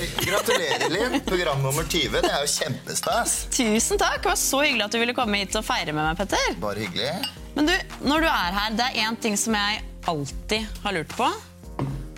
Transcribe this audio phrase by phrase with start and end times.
[0.00, 1.20] Gratulerer, Linn.
[1.26, 2.20] Program nummer 20.
[2.22, 3.34] Det er jo kjempestas.
[3.52, 4.22] Tusen takk.
[4.22, 6.58] Det var så hyggelig at du ville komme hit og feire med meg, Petter.
[6.62, 7.12] Bare hyggelig.
[7.54, 7.74] Men du,
[8.08, 11.28] når du er her, det er én ting som jeg alltid har lurt på.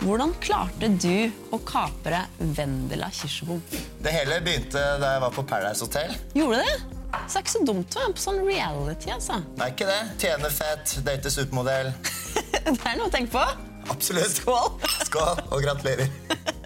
[0.05, 3.63] Hvordan klarte du å kapre Vendela Kirsebom?
[4.05, 6.13] Det hele begynte da jeg var på Paradise Hotel.
[6.37, 6.75] Gjorde det?
[7.15, 9.39] Så det er ikke så dumt å være på sånn reality, altså.
[9.59, 10.01] Nei, ikke det.
[10.21, 11.93] Tjener fett, date supermodell.
[12.65, 13.45] Det er noe å tenke på.
[13.93, 14.39] Absolutt.
[14.41, 14.71] Skål!
[15.05, 16.09] Skål, og gratulerer.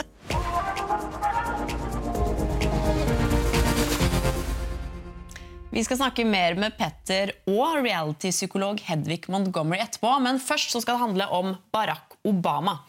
[5.78, 10.96] Vi skal snakke mer med Petter og reality-psykolog Hedvig Montgomery etterpå, men først så skal
[10.96, 12.80] det handle om Barack Obama.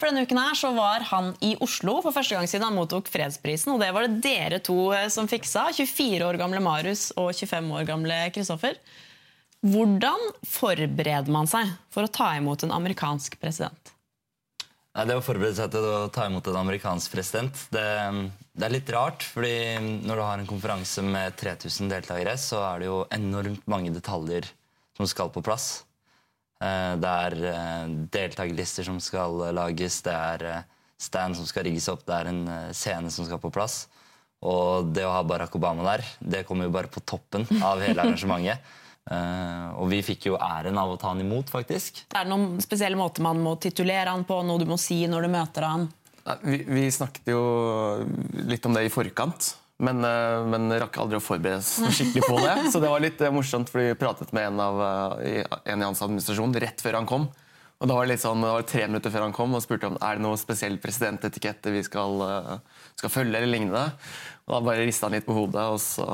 [0.00, 3.10] For denne uken her så var han i Oslo for første gang siden han mottok
[3.12, 3.74] fredsprisen.
[3.74, 5.66] Og det var det dere to eh, som fiksa.
[5.76, 8.80] 24 år gamle Marius og 25 år gamle Kristoffer.
[9.68, 13.92] Hvordan forbereder man seg for å ta imot en amerikansk president?
[14.96, 17.84] Det å forberede seg til å ta imot en amerikansk president, det,
[18.58, 19.22] det, er litt rart.
[19.22, 19.54] fordi
[20.02, 24.50] når du har en konferanse med 3000 deltakere, så er det jo enormt mange detaljer
[24.98, 25.84] som skal på plass.
[26.58, 30.66] Eh, det er eh, deltakerlister som skal lages, det er eh,
[30.98, 32.42] stand som skal rigges opp, det er en
[32.74, 33.84] scene som skal på plass.
[34.42, 38.02] Og det å ha Barack Obama der, det kommer jo bare på toppen av hele
[38.04, 38.74] arrangementet.
[39.08, 42.02] og vi fikk jo æren av å ta han imot, faktisk.
[42.12, 45.26] Er det noen spesielle måter man må titulere han på, noe du må si når
[45.26, 45.88] du møter han?
[46.42, 47.40] Vi, vi snakket jo
[48.48, 49.54] litt om det i forkant.
[49.78, 52.54] Men, eh, men rakk aldri å forberede oss skikkelig på det.
[52.72, 54.80] Så det var litt eh, morsomt, for vi pratet med en, av,
[55.22, 57.28] eh, en i hans administrasjon rett før han kom.
[57.78, 59.86] Og da var Det litt sånn, det var tre minutter før han kom og spurte
[59.86, 62.24] om er det noe spesiell presidentetikette vi skal,
[62.98, 63.38] skal, følge.
[63.38, 63.84] eller lignende.
[64.48, 66.06] Og Da bare rista han litt på hodet, og så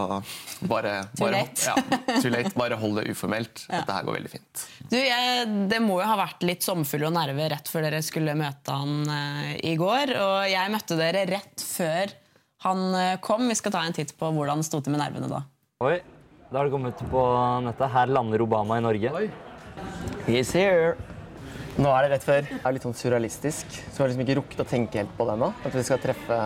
[0.67, 1.69] bare Too late.
[1.69, 1.77] Ja,
[2.19, 2.51] too late.
[2.61, 3.65] Bare hold det uformelt.
[3.69, 3.83] Ja.
[3.83, 4.65] Dette her går veldig fint.
[4.91, 8.35] Du, jeg, Det må jo ha vært litt sommerfull og nerve rett før dere skulle
[8.39, 10.17] møte han uh, i går.
[10.19, 12.15] Og jeg møtte dere rett før
[12.67, 13.47] han uh, kom.
[13.51, 15.45] Vi skal ta en titt på hvordan det sto til med nervene da.
[15.85, 15.99] Oi,
[16.51, 17.25] da har det kommet på
[17.69, 17.91] nettet.
[17.95, 19.15] Her lander Obama i Norge.
[19.15, 19.27] Oi.
[20.27, 20.97] He's here.
[21.75, 22.45] Nå er det rett før.
[22.47, 23.67] Det er litt sånn surrealistisk.
[23.67, 25.51] Så jeg har liksom ikke rukket å tenke helt på det ennå.
[25.67, 26.37] At vi skal treffe,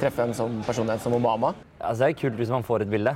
[0.00, 1.52] treffe en sånn person som Obama.
[1.78, 3.12] Altså, det er kult hvis man får et bilde.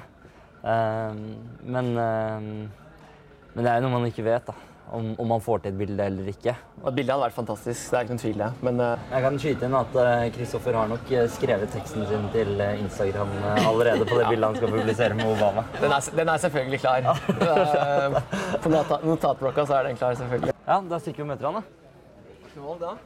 [0.60, 1.16] Uh,
[1.64, 4.50] men, uh, men det er jo noe man ikke vet.
[4.50, 4.56] da
[4.88, 6.54] om, om, man får til et bilde eller ikke.
[6.78, 7.90] Et bilde hadde vært fantastisk.
[7.90, 8.44] det er ikke noen tvil.
[8.64, 9.08] Men, uh...
[9.12, 9.98] Jeg kan skyte inn at
[10.36, 14.30] Kristoffer uh, har nok eh, skrevet teksten sin til Instagram allerede på det ja.
[14.32, 15.66] bildet han skal publisere med Obama.
[15.80, 17.10] Den er, den er selvfølgelig klar.
[18.64, 20.57] på notatblokka så er den klar, selvfølgelig.
[20.68, 22.42] Ja, Da stikker vi og møter han, da.
[22.52, 22.96] Skål, da.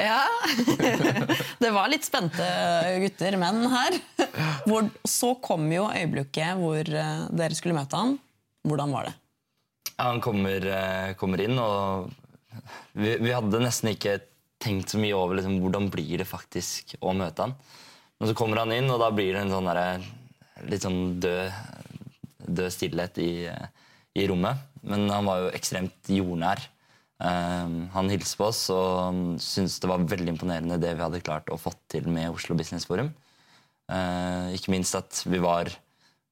[0.00, 0.22] Ja.
[1.62, 2.46] det var litt spente
[3.02, 3.98] gutter, menn her.
[4.64, 8.16] Hvor, så kom jo øyeblikket hvor eh, dere skulle møte han.
[8.64, 9.14] Hvordan var det?
[9.92, 12.08] Ja, han kommer, eh, kommer inn, og
[12.96, 14.22] vi, vi, hadde nesten ikke
[14.64, 17.58] tenkt så mye over liksom, hvordan blir det faktisk å møte han.
[18.16, 20.12] Men så kommer han inn, og da blir det en sånn der,
[20.64, 21.83] litt sånn død,
[22.46, 23.48] død stillhet i,
[24.14, 24.62] i rommet.
[24.84, 26.62] Men han var jo ekstremt jordnær.
[27.22, 31.52] Ehm, han hilste på oss og syntes det var veldig imponerende det vi hadde klart
[31.52, 33.12] å få til med Oslo Business Forum.
[33.84, 35.68] Uh, ikke minst at vi var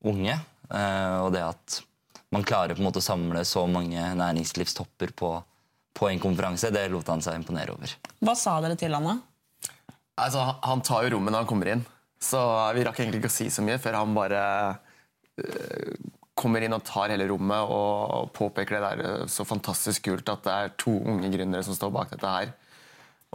[0.08, 0.38] unge,
[0.72, 1.82] uh, og det at
[2.32, 5.34] man klarer på en måte å samle så mange næringslivstopper på,
[5.92, 7.92] på en konferanse, det lot han seg imponere over.
[8.24, 9.18] Hva sa dere til han da?
[10.24, 11.84] Altså, han tar jo rommet når han kommer inn,
[12.22, 12.40] så
[12.72, 14.40] vi rakk egentlig ikke å si så mye før han bare
[16.42, 20.44] kommer inn og tar hele rommet og påpeker det der eh, så fantastisk kult at
[20.46, 22.54] det er to unge gründere som står bak dette her.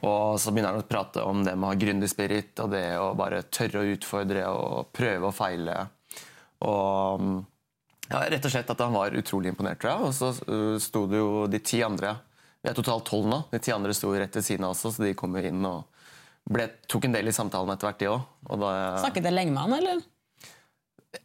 [0.06, 3.14] Og så begynner han å prate om det med å ha gründerspirit og det å
[3.18, 5.78] bare tørre å utfordre og prøve og feile.
[6.68, 7.24] Og
[8.08, 10.06] ja, rett og slett at han var utrolig imponert, tror jeg.
[10.06, 12.14] Og så uh, sto det jo de ti andre
[12.62, 13.42] Vi er totalt tolv nå.
[13.50, 15.90] De ti andre sto rett ved siden av også, så de kom jo inn og
[16.46, 18.22] ble, tok en del i samtalen etter hvert, de òg.
[19.02, 20.06] Snakket dere lenge med han, eller?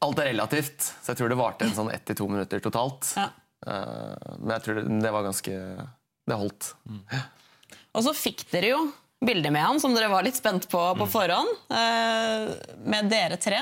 [0.02, 3.12] Alt er relativt, så jeg tror det varte en sånn ett til to minutter totalt.
[3.18, 3.28] Ja.
[3.62, 5.52] Uh, men jeg tror det, det, var ganske
[6.26, 6.72] Det holdt.
[6.90, 7.04] Mm.
[7.92, 8.80] Og så fikk dere jo
[9.22, 11.12] bilder med han som dere var litt spent på på mm.
[11.12, 11.54] forhånd.
[11.70, 12.52] Uh,
[12.90, 13.60] med dere tre.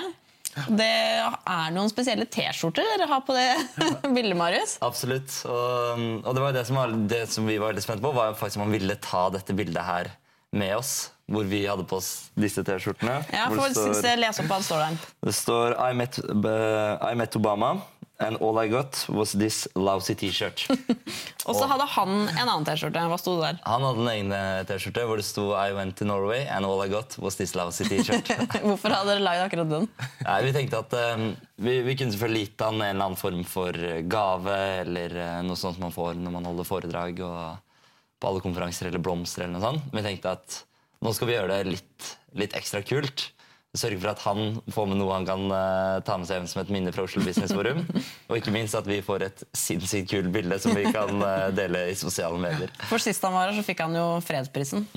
[0.66, 3.50] Det er noen spesielle T-skjorter dere har på det
[4.16, 4.78] bildet, Marius?
[4.82, 5.31] Absolutt.
[5.46, 8.34] Og, og det, var det, som var, det som vi var litt spent på, var
[8.38, 10.10] faktisk om han ville ta dette bildet her
[10.56, 13.20] med oss hvor vi hadde på oss disse T-skjortene.
[13.32, 15.00] Ja, for står, jeg Les opp hva det står der.
[15.28, 17.78] Det står I met, I met Obama.
[18.20, 20.66] And all I got was this lousy T-shirt.
[21.48, 23.04] og så hadde han en annen T-skjorte.
[23.08, 23.62] Hva sto det der?
[23.64, 24.34] Han hadde en egen
[24.68, 27.88] T-skjorte hvor det sto I went to Norway and all I got was this lousy
[27.88, 28.28] T-shirt.
[28.66, 29.88] Hvorfor hadde dere lagd akkurat den?
[30.28, 31.30] Nei, Vi tenkte at um,
[31.64, 33.80] vi, vi, kunne selvfølgelig gitt han en eller annen form for
[34.12, 37.24] gave eller uh, noe sånt man får når man holder foredrag.
[37.24, 37.66] og
[38.20, 39.46] på alle konferanser eller blomster.
[39.46, 39.94] eller noe sånt.
[39.94, 40.60] Vi tenkte at
[41.00, 43.31] nå skal vi gjøre det litt, litt ekstra kult.
[43.79, 46.62] Sørge for at han får med noe han kan uh, ta med seg hjem som
[46.64, 47.85] et minne fra Oslo Business Forum.
[48.26, 51.87] Og ikke minst at vi får et sinnssykt kult bilde som vi kan uh, dele
[51.93, 52.73] i sosiale medier.
[52.91, 54.88] For sist han var her, så fikk han jo fredsprisen.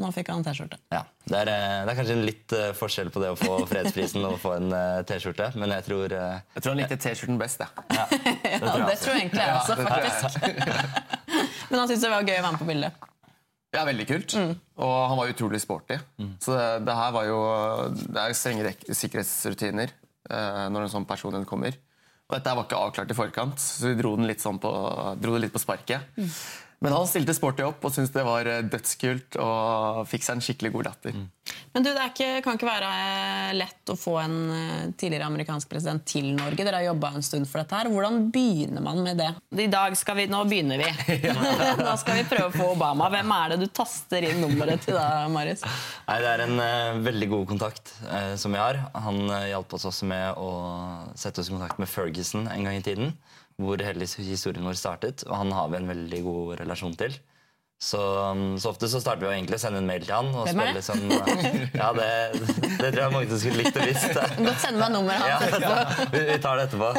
[0.00, 0.78] Nå fikk han T-skjorte.
[0.94, 3.58] Ja, det er, eh, det er kanskje en litt uh, forskjell på det å få
[3.68, 6.96] fredsprisen og å få en uh, T-skjorte, men jeg tror uh, Jeg tror han likte
[7.04, 7.60] T-skjorten best.
[7.60, 7.70] Ja.
[7.92, 10.16] ja, det tror jeg det tror jeg egentlig jeg også, det tror jeg.
[10.24, 11.18] faktisk.
[11.70, 13.09] Men han syntes det var gøy å være med på bildet.
[13.74, 14.34] Ja, veldig kult.
[14.82, 15.98] Og han var utrolig sporty.
[16.42, 17.36] Så det, det her var jo
[17.94, 19.92] Det er strenge rek- sikkerhetsrutiner
[20.30, 21.76] eh, når en sånn person kommer.
[22.30, 24.70] Og dette var ikke avklart i forkant, så vi dro, den litt sånn på,
[25.18, 26.02] dro det litt på sparket.
[26.80, 30.44] Men han stilte sporty opp og syntes det var eh, dødskult og fikk seg en
[30.44, 31.18] skikkelig god latter.
[31.74, 35.28] Men du, det er ikke, kan ikke være eh, lett å få en eh, tidligere
[35.28, 36.64] amerikansk president til Norge.
[36.64, 37.76] Dere har jobba en stund for dette.
[37.76, 37.90] her.
[37.92, 39.28] Hvordan begynner man med det?
[39.60, 41.18] I dag skal vi, Nå begynner vi.
[41.84, 43.10] Nå skal vi prøve å få Obama.
[43.12, 45.66] Hvem er det du taster inn nummeret til da, Marius?
[46.08, 48.80] Nei, Det er en uh, veldig god kontakt uh, som vi har.
[48.96, 50.50] Han uh, hjalp oss også med å
[51.18, 53.12] sette oss i kontakt med Ferguson en gang i tiden.
[53.60, 55.26] Hvor hele historien vår startet.
[55.28, 57.18] Og han har vi en veldig god relasjon til.
[57.80, 57.96] Så,
[58.30, 60.26] um, så ofte så starter vi å egentlig å sende en mail til han.
[60.36, 60.82] Og Hvem er det?
[60.82, 62.08] liksom, eh, ja, det,
[62.76, 64.18] det tror jeg mange skulle likt å visst.
[64.50, 65.64] Godt sende meg nummeret Ja, hans.
[65.64, 66.90] ja, vi, vi tar det etterpå.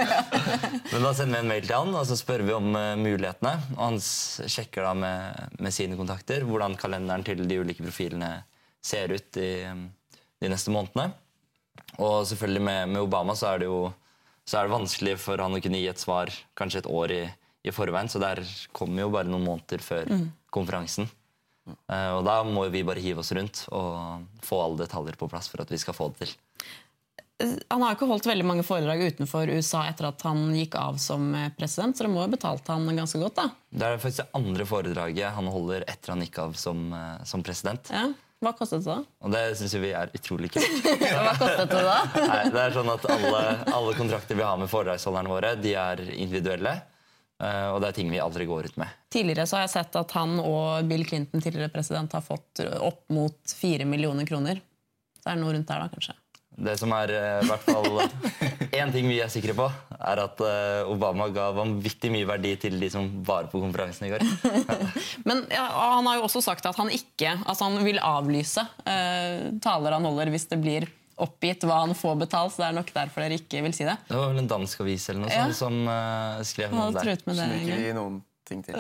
[0.89, 3.53] Men da sender vi en mail til han og så spør vi om uh, mulighetene.
[3.77, 8.31] Og han sjekker da med, med sine kontakter hvordan kalenderen til de ulike profilene
[8.81, 9.51] ser ut i,
[10.41, 11.11] de neste månedene.
[12.01, 13.83] Og selvfølgelig med, med Obama så er det jo
[14.47, 17.23] så er det vanskelig for han å kunne gi et svar kanskje et år i,
[17.67, 18.09] i forveien.
[18.11, 18.41] Så der
[18.75, 20.09] kommer jo bare noen måneder før
[20.53, 21.09] konferansen.
[21.85, 25.49] Uh, og da må vi bare hive oss rundt og få alle detaljer på plass
[25.51, 26.33] for at vi skal få det til.
[27.71, 31.31] Han har ikke holdt veldig mange foredrag utenfor USA etter at han gikk av som
[31.38, 33.47] eh, president, så det må jo betalt han ganske godt, da.
[33.69, 37.45] Det er faktisk det andre foredraget han holder etter han gikk av som, eh, som
[37.45, 37.89] president.
[37.93, 38.11] Ja.
[38.41, 38.95] Hva kostet det?
[39.21, 40.88] Og det syns vi er utrolig kult.
[41.01, 41.97] Hva kostet det da?
[42.31, 46.01] Nei, det er sånn at alle, alle kontrakter vi har med foredragsholderne våre, de er
[46.15, 46.73] individuelle.
[47.38, 48.89] eh, Og det er ting vi aldri går ut med.
[49.13, 53.03] Tidligere så har jeg sett at han og Bill Clinton, tidligere president, har fått opp
[53.13, 54.57] mot fire millioner kroner.
[55.21, 56.17] Det er noe rundt der, da, kanskje.
[56.61, 57.87] Det som er eh, i hvert fall
[58.71, 59.65] én ting vi er sikre på,
[59.97, 64.11] er at eh, Obama ga vanvittig mye verdi til de som var på konferansen i
[64.13, 64.25] går.
[65.27, 65.65] Men ja,
[65.97, 70.05] han har jo også sagt at han ikke altså han vil avlyse uh, taler han
[70.07, 70.87] holder hvis det blir
[71.21, 72.53] oppgitt hva han får betalt.
[72.55, 73.97] Så det er nok derfor dere ikke vil si det.
[74.07, 75.43] Det var vel en dansk avis eller noe Ja.
[75.49, 77.03] sånt som uh, skrev noe om det.
[77.05, 77.47] truet med det.
[77.49, 78.21] Som ikke noen
[78.51, 78.77] ting til.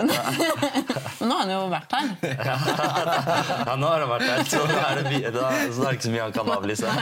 [1.21, 2.13] Men nå har han jo vært her.
[3.71, 6.07] Ja, nå har han vært her, så, nå er det, da, så det er ikke
[6.07, 6.95] så mye han kan avlyse.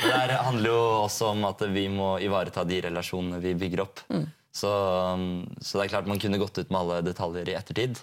[0.00, 4.04] Det handler jo også om at vi må ivareta de relasjonene vi bygger opp.
[4.52, 4.70] Så,
[5.14, 8.00] um, så det er klart man kunne gått ut med alle detaljer i ettertid.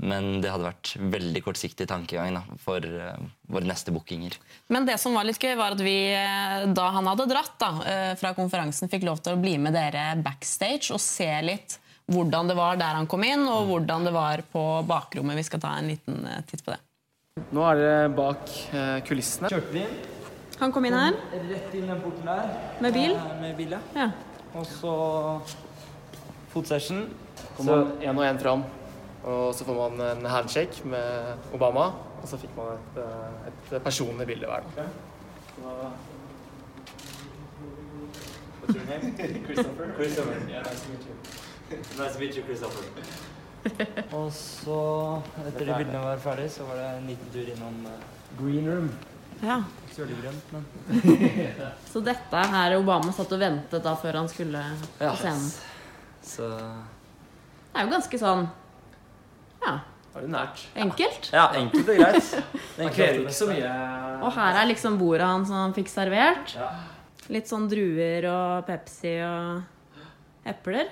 [0.00, 3.20] Men det hadde vært veldig kortsiktig tankegang da, for uh,
[3.52, 4.38] våre neste bookinger.
[4.72, 7.70] Men det som var litt gøy, var at vi, eh, da han hadde dratt da,
[7.84, 11.76] eh, fra konferansen, fikk lov til å bli med dere backstage og se litt
[12.10, 15.36] hvordan det var der han kom inn, og hvordan det var på bakrommet.
[15.38, 16.80] Vi skal ta en liten eh, titt på det.
[17.54, 19.48] Nå er dere bak eh, kulissene.
[19.52, 19.94] Kjørte vi inn,
[20.60, 21.14] Han kom inn her
[21.48, 22.50] rett inn den porten der.
[22.84, 23.14] med bil.
[23.16, 24.10] eh, Med bil, ja.
[24.58, 24.92] Og så
[26.52, 27.06] fotsession.
[27.62, 28.62] Man én og én fram,
[29.24, 31.90] og så får man en handshake med Obama.
[32.20, 32.98] Og så fikk man et,
[33.76, 34.66] et personlig bilde hver.
[34.76, 34.84] da.
[38.60, 39.14] What's your name?
[39.46, 39.92] Christopher.
[39.96, 40.36] Christopher.
[40.48, 41.14] Yeah, nice to meet you.
[41.98, 42.84] Nice to meet you, Christopher.
[44.16, 44.76] Og så,
[45.46, 47.92] etter de bildene var ferdig, så var det en liten tur innom uh,
[48.40, 48.90] green room.
[49.44, 49.60] ja.
[49.90, 50.66] Sølvgrønt, men
[51.92, 54.60] Så dette her Obama satt og ventet da før han skulle
[55.00, 55.10] på Ja.
[55.18, 55.48] scenen.
[56.22, 58.44] Så Det er jo ganske sånn
[59.64, 59.72] ja,
[60.14, 60.62] Var det nært?
[60.78, 61.28] enkelt.
[61.34, 62.30] Ja, enkelt og greit.
[62.78, 63.72] Man krever ikke så mye.
[64.22, 66.54] Og her er liksom bordet han som han fikk servert.
[66.54, 66.70] Ja.
[67.34, 70.00] Litt sånn druer og Pepsi og
[70.54, 70.86] epler.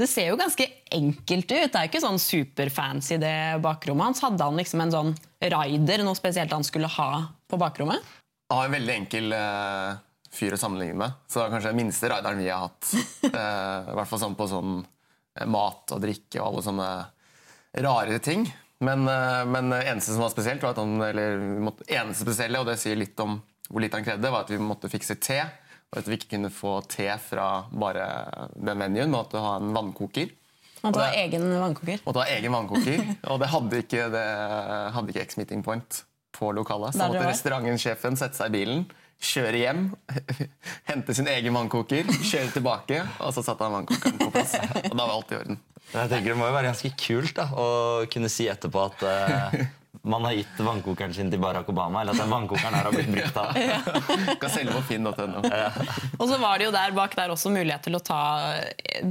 [0.00, 1.72] Det ser jo ganske enkelt ut.
[1.72, 4.22] Det er ikke sånn superfancy det bakrommet hans.
[4.24, 7.10] Hadde han liksom en sånn rider, noe spesielt han skulle ha
[7.50, 8.00] på bakrommet?
[8.48, 10.00] Han har en veldig enkel uh,
[10.32, 11.20] fyr å sammenligne med.
[11.28, 12.90] Så det var kanskje den minste rideren vi har hatt.
[13.28, 13.36] uh,
[13.92, 16.90] I hvert fall sånn på sånn eh, mat og drikke og alle sånne
[17.86, 18.48] rare ting.
[18.82, 22.68] Men, uh, men eneste som var spesielt, var at han, eller måtte, eneste spesielle, og
[22.72, 25.38] det sier litt om hvor lite han krevde, var at vi måtte fikse te.
[25.92, 28.06] Og at vi ikke kunne få te fra bare
[28.56, 30.30] den menyen, men at du har en vannkoker.
[30.82, 32.00] Måtte ha egen vannkoker.
[32.06, 33.02] Måtte ha egen vannkoker.
[33.30, 34.24] Og det hadde ikke, det
[34.96, 36.00] hadde ikke X-Meeting Point
[36.34, 36.96] på lokalet.
[36.96, 38.86] Så måtte restaurantsjefen sette seg i bilen,
[39.22, 39.84] kjøre hjem,
[40.90, 44.56] hente sin egen vannkoker, kjøre tilbake, og så satte han vannkokeren på plass.
[44.88, 45.60] Og da var alt i orden.
[45.92, 47.68] Jeg tenker Det må jo være ganske kult da, å
[48.10, 49.62] kunne si etterpå at eh,
[50.02, 53.10] man har gitt vannkokeren sin til Barack Obama, eller at den vannkokeren her har blitt
[53.12, 53.52] brukt av.
[54.42, 55.42] Kan selge på finn.no.
[56.18, 58.18] Og så var det jo der bak der også mulighet til å ta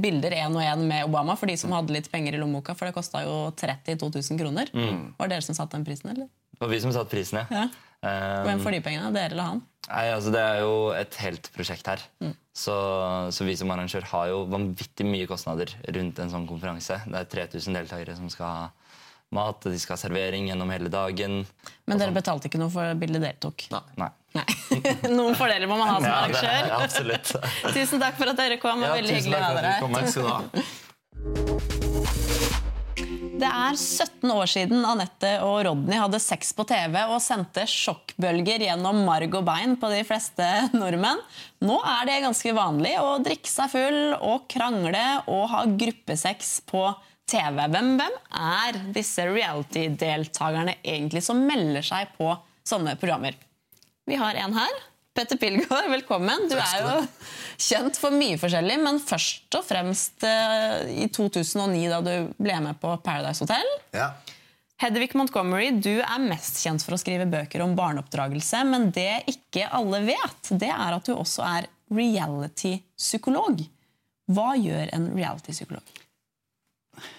[0.04, 2.90] bilder én og én med Obama for de som hadde litt penger i lommeboka, for
[2.90, 4.72] det kosta jo 32 000 kroner.
[4.76, 6.28] Var det dere som satte den prisen, eller?
[6.52, 7.46] Det var vi som satte prisen, ja.
[7.62, 7.88] Ja.
[8.02, 9.10] Eh, Hvem får de pengene?
[9.14, 9.60] Dere eller han?
[9.88, 12.02] Nei, altså Det er jo et helt prosjekt her.
[12.52, 12.74] Så,
[13.32, 17.00] så vi som arrangør har jo vanvittig mye kostnader rundt en sånn konferanse.
[17.08, 18.68] Det er 3000 deltakere som skal
[19.34, 21.42] mat, de skal ha servering gjennom hele dagen.
[21.88, 23.66] Men dere betalte ikke noe for bildet dere tok?
[23.72, 24.10] Nei.
[24.32, 24.46] Nei.
[25.18, 26.68] Noen fordeler må man ha som Ja, arrangør.
[26.68, 27.32] ja, absolutt.
[27.76, 28.80] Tusen takk for at dere kom.
[28.84, 30.90] Ja, veldig hyggelig å ha dere her.
[33.42, 38.62] Det er 17 år siden Anette og Rodney hadde sex på TV og sendte sjokkbølger
[38.68, 40.46] gjennom marg og bein på de fleste
[40.76, 41.18] nordmenn.
[41.66, 46.84] Nå er det ganske vanlig å drikke seg full og krangle og ha gruppesex på
[46.92, 47.08] TV.
[47.30, 47.58] Hvem,
[47.96, 52.32] hvem er disse reality-deltakerne egentlig som melder seg på
[52.68, 53.38] sånne programmer?
[54.08, 54.80] Vi har en her.
[55.14, 56.48] Petter Pilgaard, velkommen.
[56.48, 57.00] Du er jo
[57.60, 62.80] kjent for mye forskjellig, men først og fremst eh, i 2009, da du ble med
[62.80, 63.68] på Paradise Hotel.
[63.92, 64.14] Ja.
[64.82, 69.68] Hedvig Montgomery, du er mest kjent for å skrive bøker om barneoppdragelse, men det ikke
[69.70, 73.62] alle vet, det er at du også er reality-psykolog.
[74.32, 76.01] Hva gjør en reality-psykolog?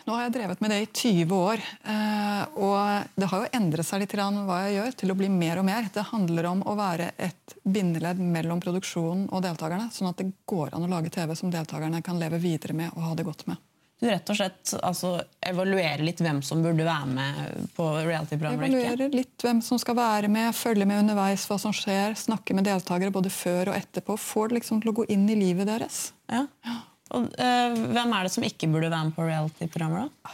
[0.05, 1.63] Nå har jeg drevet med det i 20 år.
[1.89, 5.59] eh, Og det har jo endret seg litt hva jeg gjør, til å bli mer
[5.59, 5.89] og mer.
[5.93, 9.89] Det handler om å være et bindeledd mellom produksjonen og deltakerne.
[9.91, 13.01] Sånn at det går an å lage TV som deltakerne kan leve videre med og
[13.09, 13.57] ha det godt med.
[14.03, 15.13] Du rett og slett altså,
[15.47, 18.67] evaluerer litt hvem som burde være med på reality-programmet?
[18.67, 22.67] Evaluerer litt hvem som skal være med, følge med underveis hva som skjer, snakke med
[22.67, 24.17] deltakere både før og etterpå.
[24.19, 26.09] Får det liksom til å gå inn i livet deres.
[26.27, 26.43] Ja.
[26.67, 26.81] Ja.
[27.13, 30.09] Og, eh, hvem er det som ikke burde være med på reality-programmer?
[30.09, 30.31] da?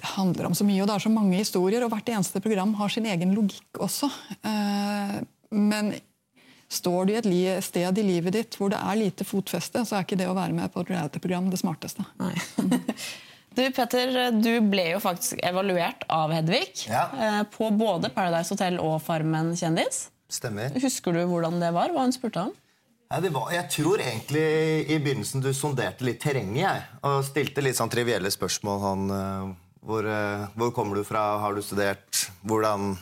[0.00, 2.72] Det handler om så mye, og det er så mange historier, og hvert eneste program
[2.78, 4.08] har sin egen logikk også.
[4.44, 5.20] Eh,
[5.52, 5.94] Men
[6.70, 9.96] står du i et li- sted i livet ditt hvor det er lite fotfeste, så
[9.98, 12.04] er ikke det å være med på et reality-program det smarteste.
[12.20, 12.34] Nei.
[13.50, 17.08] Du Petter, du ble jo faktisk evaluert av Hedvig Ja.
[17.18, 20.04] eh, på både Paradise Hotel og Farmen kjendis.
[20.30, 20.70] Stemmer.
[20.80, 21.90] Husker du hvordan det var?
[21.90, 22.52] Hva hun spurte om?
[23.10, 24.40] Ja, det var, jeg tror egentlig
[24.86, 26.82] i begynnelsen du sonderte litt terrenget, jeg.
[27.08, 28.78] Og stilte litt sånn trivielle spørsmål.
[28.84, 29.48] Han, eh,
[29.82, 31.40] hvor, eh, hvor kommer du fra?
[31.42, 32.30] Har du studert?
[32.46, 32.92] Hvordan,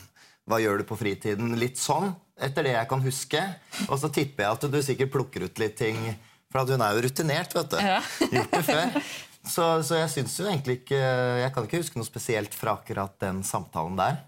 [0.49, 1.53] hva gjør du på fritiden?
[1.61, 2.09] Litt sånn,
[2.41, 3.43] etter det jeg kan huske.
[3.85, 6.01] Og så tipper jeg at du sikkert plukker ut litt ting.
[6.49, 7.77] For at hun er jo rutinert, vet du.
[7.77, 8.01] Ja.
[8.33, 8.99] Gjort det før.
[9.45, 13.13] Så, så jeg syns jo egentlig ikke Jeg kan ikke huske noe spesielt fra akkurat
[13.21, 14.23] den samtalen der.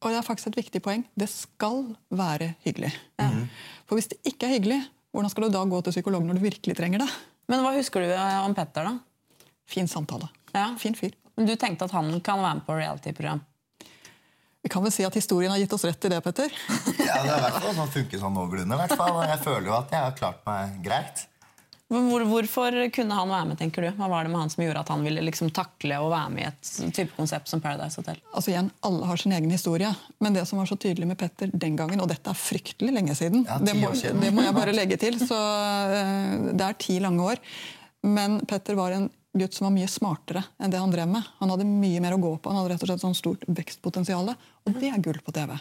[0.00, 1.04] Og det er faktisk et viktig poeng.
[1.18, 2.94] Det skal være hyggelig.
[3.88, 6.44] For hvis det ikke er hyggelig, hvordan skal du da gå til psykolog når du
[6.44, 7.10] virkelig trenger det?
[7.50, 8.98] Men hva husker du eh, om Petter, da?
[9.70, 10.28] Fin samtale.
[10.54, 10.72] Ja.
[10.80, 11.14] Fin fyr.
[11.38, 13.42] Men Du tenkte at han kan være med på reality-program?
[14.64, 16.52] Vi kan vel si at historien har gitt oss rett i det, Petter.
[17.04, 18.74] Ja, det er i hvert fall sånn funker sånn noenlunde.
[18.74, 19.12] i hvert fall.
[19.18, 21.24] Og jeg føler jo at jeg har klart meg greit.
[21.92, 23.90] Hvor, hvorfor kunne han være med, tenker du?
[23.98, 26.42] Hva var det med han som gjorde at han ville liksom takle å være med
[26.42, 28.22] i et type konsept som Paradise Hotel?
[28.32, 29.90] Altså igjen, Alle har sin egen historie,
[30.24, 33.16] men det som var så tydelig med Petter den gangen, og dette er fryktelig lenge
[33.18, 34.22] siden, Ja, det, må, siden.
[34.24, 35.36] det må jeg bare legge til, så
[36.00, 37.44] eh, det er ti lange år.
[38.04, 41.28] Men Petter var en gutt som var mye smartere enn det han drev med.
[41.40, 42.48] Han hadde mye mer å gå på.
[42.52, 44.32] Han hadde rett og slett sånn stort vekstpotensial.
[44.64, 45.52] Og det er gull på TV.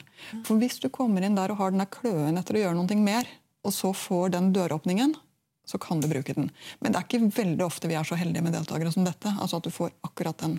[0.46, 3.00] For hvis du kommer inn der og har den der kløen etter å gjøre noe
[3.02, 3.28] mer,
[3.64, 5.16] og så får den døråpningen,
[5.66, 6.50] så kan du bruke den.
[6.80, 9.32] Men det er ikke veldig ofte vi er så heldige med deltakere som dette.
[9.40, 10.58] altså At du får akkurat den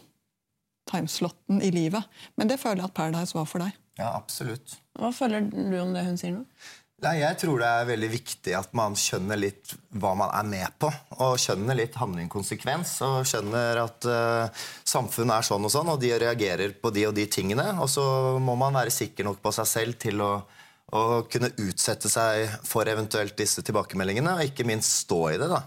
[0.91, 2.05] timeslotten i livet.
[2.37, 3.77] Men det føler jeg at Paradise var for deg.
[4.01, 4.79] Ja, absolutt.
[4.99, 6.43] Hva føler du om det hun sier nå?
[7.05, 10.77] Nei, Jeg tror det er veldig viktig at man skjønner litt hva man er med
[10.81, 10.89] på.
[11.21, 12.95] Og skjønner litt handling-konsekvens.
[13.05, 17.17] Og skjønner at uh, samfunnet er sånn og sånn, og de reagerer på de og
[17.19, 17.67] de tingene.
[17.83, 18.05] Og så
[18.41, 20.33] må man være sikker nok på seg selv til å,
[20.93, 25.49] å kunne utsette seg for eventuelt disse tilbakemeldingene, og ikke minst stå i det.
[25.49, 25.63] da.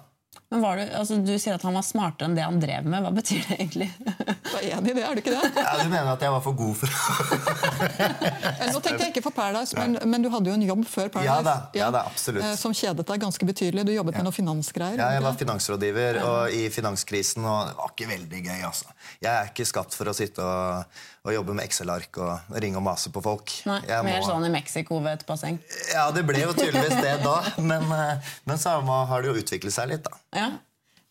[0.50, 3.04] Men var du, altså, du sier at han var smartere enn det han drev med.
[3.04, 3.90] Hva betyr det egentlig?
[4.00, 5.50] Du er enig i det, er du ikke det?
[5.60, 7.68] Ja, Du mener at jeg var for god for det.
[8.72, 11.34] Nå tenkte jeg ikke for Paradise, men, men du hadde jo en jobb før Paradise.
[11.34, 12.46] Ja da, ja da, absolutt.
[12.48, 13.84] eh, Som kjedet deg ganske betydelig.
[13.90, 14.96] Du jobbet med noe finansgreier.
[15.02, 18.62] Ja, jeg var finansrådgiver og i finanskrisen, og det var ikke veldig gøy.
[18.72, 18.96] altså.
[19.20, 22.86] Jeg er ikke skapt for å sitte og, og jobbe med Excel-ark og ringe og
[22.88, 23.52] mase på folk.
[23.68, 25.60] Nei, Jeg Mer må- sånn i Mexico ved et basseng.
[25.92, 27.36] Ja, det ble jo tydeligvis det da,
[27.74, 30.16] men, eh, men så har det jo utviklet seg litt, da.
[30.36, 30.52] Ja.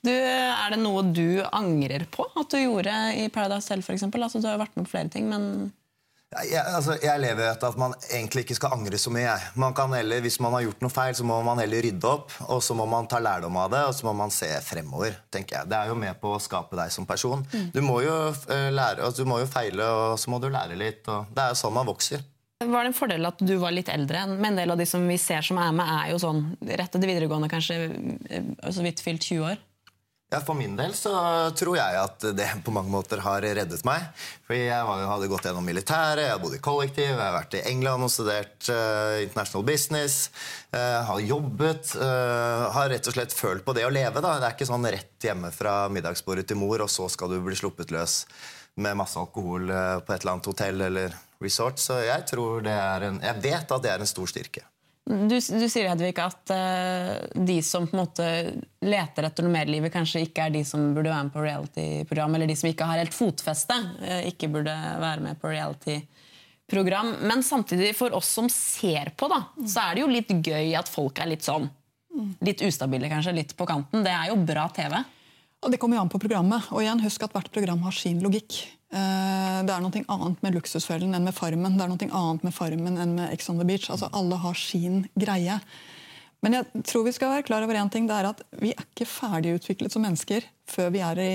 [0.06, 3.82] Du, er det noe du angrer på at du gjorde i Paradise Hotel?
[3.82, 4.22] For eksempel?
[4.22, 5.72] altså, du har jo vært med på flere ting, men
[6.36, 9.34] Jeg, altså, jeg lever etter at man egentlig ikke skal angre så mye.
[9.56, 12.34] Man kan heller, Hvis man har gjort noe feil, så må man heller rydde opp.
[12.50, 15.16] Og så må man ta lærdom av det, og så må man se fremover.
[15.30, 15.70] tenker jeg.
[15.70, 17.46] Det er jo med på å skape deg som person.
[17.72, 18.16] Du, må jo,
[18.50, 21.06] uh, lære, altså, du må jo feile, og så må du lære litt.
[21.06, 22.26] Det er jo sånn man vokser.
[22.64, 24.22] Var det en fordel at du var litt eldre?
[24.32, 26.88] Men en del av de som vi ser som er med, er jo sånn rett
[26.88, 27.80] etter videregående, kanskje
[28.32, 29.58] eh, så vidt fylt 20 år.
[30.32, 31.12] Ja, For min del så
[31.54, 34.08] tror jeg at det på mange måter har reddet meg.
[34.48, 37.62] Fordi jeg hadde gått gjennom militæret, jeg har bodd i kollektiv, jeg har vært i
[37.70, 40.16] England og studert uh, international business.
[40.74, 41.92] Uh, har jobbet.
[42.00, 44.18] Uh, har rett og slett følt på det å leve.
[44.18, 44.34] da.
[44.40, 47.60] Det er ikke sånn rett hjemme fra middagsbordet til mor, og så skal du bli
[47.60, 48.24] sluppet løs
[48.82, 51.80] med masse alkohol på et eller annet hotell eller resort.
[51.82, 54.64] Så jeg en, jeg vet at det er en stor styrke.
[55.06, 58.24] Du, du sier Hedvig, at uh, de som på en måte
[58.82, 61.44] leter etter noe mer i livet, kanskje ikke er de som burde være med på
[61.44, 67.12] reality-program, eller de som ikke har helt fotfeste, uh, ikke burde være med på reality-program.
[67.22, 70.90] Men samtidig, for oss som ser på, da, så er det jo litt gøy at
[70.90, 71.70] folk er litt sånn
[72.16, 74.00] Litt ustabile, kanskje, litt på kanten.
[74.00, 74.94] Det er jo bra TV.
[75.66, 76.68] Og Det kommer jo an på programmet.
[76.70, 78.60] Og igjen, husk at hvert program har sin logikk.
[78.94, 81.74] Eh, det er noe annet med Luksusfellen enn med Farmen.
[81.74, 83.88] Det er noe annet med Farmen enn med Ex on the Beach.
[83.90, 85.58] Altså, Alle har sin greie.
[86.44, 88.84] Men jeg tror vi skal være klar over en ting, det er at vi er
[88.84, 91.34] ikke ferdigutviklet som mennesker før vi er i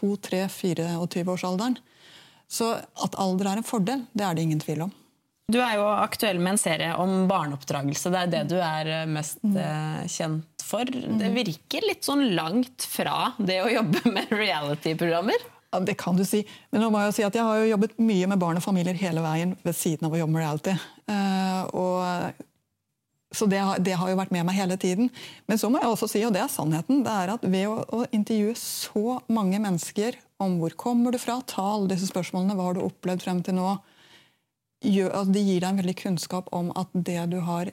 [0.00, 1.78] 2-3-24-årsalderen.
[2.50, 4.94] Så at alder er en fordel, det er det ingen tvil om.
[5.50, 8.12] Du er jo aktuell med en serie om barneoppdragelse.
[8.12, 10.86] Det er det du er eh, mest eh, kjent for.
[10.86, 15.48] Det virker litt sånn langt fra det å jobbe med reality-programmer?
[15.70, 16.44] Ja, Det kan du si.
[16.70, 18.64] Men nå må jeg jo si at jeg har jo jobbet mye med barn og
[18.64, 20.76] familier hele veien ved siden av å jobbe med reality.
[21.10, 22.46] Uh, og,
[23.34, 25.12] så det har, det har, jo vært med meg hele tiden.
[25.46, 27.76] Men så må jeg også si, og det er sannheten, det er at ved å,
[27.86, 32.70] å intervjue så mange mennesker om hvor kommer du fra, ta alle disse spørsmålene, hva
[32.70, 33.76] har du opplevd frem til nå,
[34.80, 37.72] gjør, altså det gir deg en veldig kunnskap om at det du har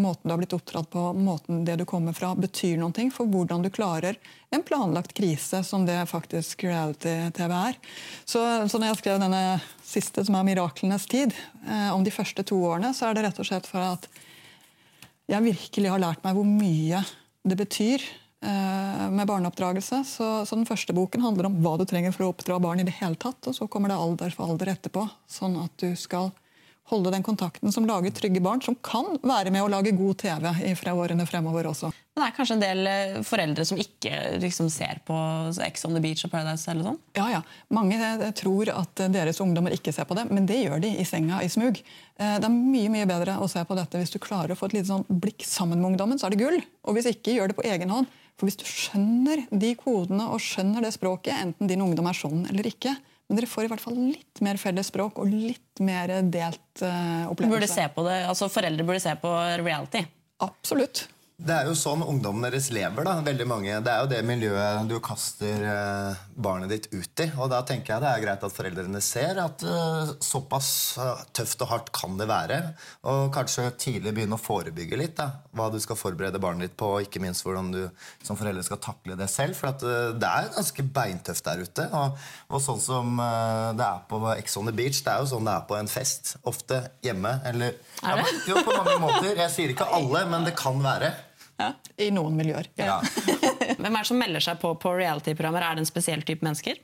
[0.00, 3.64] måten du har blitt oppdratt på, måten det du kommer fra, betyr noe for hvordan
[3.64, 4.16] du klarer
[4.54, 7.76] en planlagt krise, som det faktisk reality-TV er.
[8.24, 9.44] Så, så, når jeg skrev denne
[9.84, 13.40] siste, som er 'Miraklenes tid', eh, om de første to årene, så er det rett
[13.40, 14.08] og slett for at
[15.30, 17.04] jeg virkelig har lært meg hvor mye
[17.46, 18.02] det betyr
[18.40, 19.98] med barneoppdragelse.
[20.08, 22.80] Så, så, Den første boken handler om hva du trenger for å oppdra barn.
[22.80, 25.04] i det hele tatt, og Så kommer det alder for alder etterpå.
[25.28, 26.30] Sånn at du skal
[26.90, 30.46] holde den kontakten som lager trygge barn, som kan være med å lage god TV
[30.78, 31.90] fra årene fremover også.
[31.90, 35.16] Men det er kanskje en del eh, foreldre som ikke liksom, ser på
[35.64, 36.66] Ex on the Beach og Paradise?
[36.70, 37.00] eller sånn?
[37.16, 37.42] Ja, ja.
[37.72, 41.06] Mange eh, tror at deres ungdommer ikke ser på det, men det gjør de i
[41.08, 41.80] senga i smug.
[42.20, 44.74] Det er mye mye bedre å se på dette hvis du klarer å få et
[44.76, 46.58] lite sånn blikk sammen med ungdommen, så er det gull.
[46.84, 48.10] Og hvis ikke, gjør det på egen hånd.
[48.40, 52.46] For hvis du skjønner de kodene og skjønner det språket, enten din ungdom er sånn
[52.48, 52.94] eller ikke,
[53.30, 57.30] men dere får i hvert fall litt mer felles språk og litt mer delt uh,
[57.30, 57.54] opplevelse.
[57.54, 59.30] Burde se på det, altså Foreldre burde se på
[59.62, 60.02] reality?
[60.42, 61.04] Absolutt.
[61.40, 63.04] Det er jo sånn ungdommen deres lever.
[63.06, 63.76] da, veldig mange.
[63.80, 67.26] Det er jo det miljøet du kaster eh, barnet ditt ut i.
[67.40, 71.64] Og da tenker jeg det er greit at foreldrene ser at eh, såpass eh, tøft
[71.64, 72.58] og hardt kan det være.
[73.08, 76.90] Og kanskje tidlig begynne å forebygge litt da, hva du skal forberede barnet ditt på,
[76.98, 77.80] og ikke minst hvordan du
[78.26, 79.56] som foreldre skal takle det selv.
[79.56, 79.86] For at,
[80.20, 81.88] det er ganske beintøft der ute.
[81.96, 82.20] Og,
[82.52, 85.56] og sånn som det er på Ex on the Beach, det er jo sånn det
[85.56, 86.36] er på en fest.
[86.44, 87.38] Ofte hjemme.
[87.48, 88.28] Eller, er det?
[88.28, 89.32] Ja, jo, på mange måter.
[89.32, 91.14] Jeg sier ikke alle, men det kan være.
[91.60, 92.70] Ja, I noen miljøer.
[92.80, 93.00] Ja.
[93.80, 95.64] Hvem er det som melder seg på på reality-programmer?
[95.66, 96.80] Er det en spesiell type mennesker?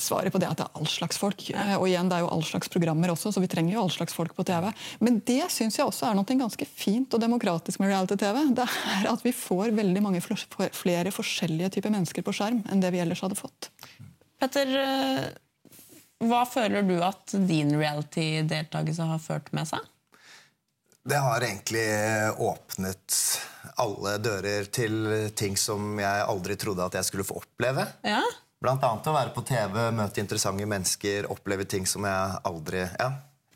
[0.00, 1.42] Svaret på det er at det er all slags folk.
[1.50, 1.64] Ja.
[1.76, 4.16] Og igjen, det er jo all slags programmer også, så vi trenger jo all slags
[4.16, 4.70] folk på TV.
[5.04, 8.40] Men det syns jeg også er noe ganske fint og demokratisk med reality-TV.
[8.56, 12.94] Det er at vi får veldig mange flere forskjellige typer mennesker på skjerm enn det
[12.94, 13.70] vi ellers hadde fått.
[14.40, 15.28] Petter, eh,
[16.30, 19.84] hva føler du at din reality-deltakelse har ført med seg?
[21.08, 21.86] Det har egentlig
[22.38, 23.16] åpnet
[23.80, 27.86] alle dører til ting som jeg aldri trodde at jeg skulle få oppleve.
[28.04, 28.20] Ja.
[28.60, 33.08] Blant annet å være på TV, møte interessante mennesker, oppleve ting som jeg aldri ja,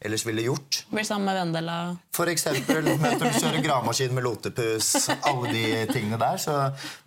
[0.05, 0.87] ellers ville gjort.
[0.91, 1.77] Blir sammen med Vendela?
[2.15, 4.91] For eksempel møter du kjører gravemaskin med lotepus.
[5.31, 6.37] Alle de tingene der.
[6.43, 6.57] Så,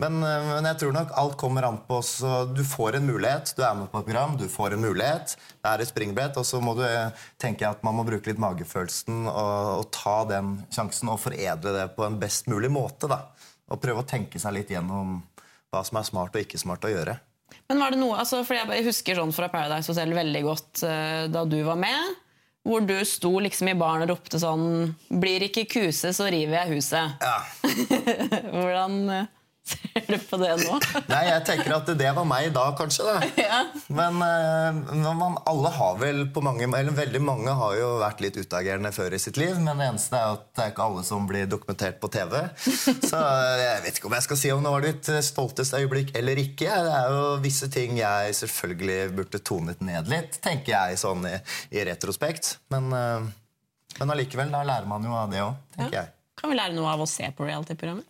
[0.02, 3.54] men, men, jeg tror nok alt kommer an på så Du får en mulighet.
[3.54, 5.38] Du er med på et program, du får en mulighet.
[5.38, 6.42] Det er et springbrett.
[6.42, 10.18] Og så må du eh, tenke at man må bruke litt magefølelsen og, og ta
[10.34, 13.12] den sjansen og foredle det på en best mulig måte.
[13.14, 13.28] da.
[13.70, 15.20] Og prøve å tenke seg litt gjennom
[15.70, 17.20] hva som er smart og ikke smart å gjøre.
[17.70, 21.28] Men var det noe, altså, for Jeg husker sånn fra Paradise Hotel veldig godt uh,
[21.32, 22.16] da du var med
[22.68, 26.76] hvor du sto liksom i baren og ropte sånn 'Blir ikke kuse, så river jeg
[26.76, 27.16] huset'.
[27.24, 27.38] Ja.
[28.58, 29.30] Hvordan eh,
[29.68, 30.78] ser du på det nå?
[31.12, 33.08] Nei, jeg tenker at det var meg da, kanskje.
[33.08, 33.18] Da.
[33.48, 33.60] Ja.
[33.94, 38.22] Men eh, men man, alle har vel på mange Eller veldig mange har jo vært
[38.24, 39.56] litt utagerende før i sitt liv.
[39.60, 42.36] Men det eneste er at det er ikke alle som blir dokumentert på TV.
[43.12, 46.14] Så eh, jeg vet ikke om jeg skal si om det var ditt stolteste øyeblikk
[46.18, 46.68] eller ikke.
[46.88, 51.36] Det er jo visse ting jeg selvfølgelig burde tonet ned litt, tenker jeg sånn i,
[51.76, 52.58] i retrospekt.
[52.74, 53.28] Men, eh,
[54.02, 56.14] men allikevel, da lærer man jo av det òg, tenker jeg.
[56.38, 58.06] Kan vi lære noe av å se på reality-programmer?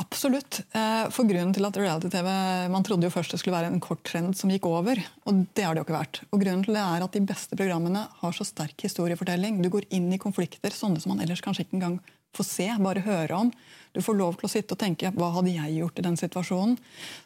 [0.00, 0.60] Absolutt.
[0.74, 2.26] Eh, For grunnen til at reality-TV
[2.72, 4.98] Man trodde jo først det skulle være en kort trend som gikk over.
[5.28, 6.20] Og det har det jo ikke vært.
[6.32, 9.62] Og grunnen til det er at de beste programmene har så sterk historiefortelling.
[9.62, 12.00] Du går inn i konflikter, sånne som man ellers kanskje ikke engang
[12.34, 13.52] får se, bare høre om.
[13.94, 16.74] Du får lov til å sitte og tenke hva hadde jeg gjort i den situasjonen?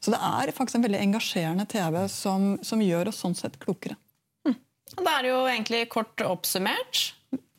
[0.05, 3.97] Så det er faktisk en veldig engasjerende TV som, som gjør oss sånn sett klokere.
[4.97, 7.13] Og Da er det jo egentlig kort oppsummert.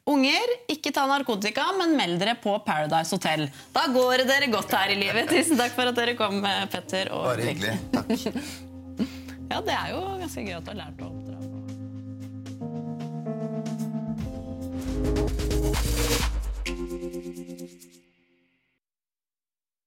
[0.10, 3.45] Unger, ikke ta narkotika, men meld dere på Paradise Hotel.
[3.76, 5.30] Da går dere godt her i livet.
[5.30, 6.41] Tusen takk for at dere kom,
[6.74, 7.12] Petter.
[7.13, 7.76] Og Bare hyggelig.
[7.95, 8.10] Takk.
[9.50, 11.38] Ja, det er jo ganske gøy at du har lært å oppdra.